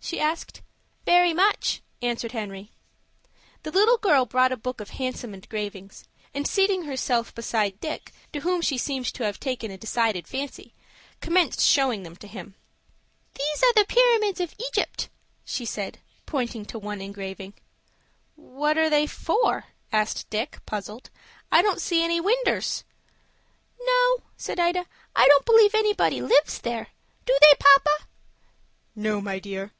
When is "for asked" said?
19.08-20.30